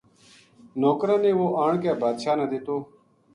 [0.79, 2.77] نوکراں نے وہ آن کے بادشاہ نا دیتو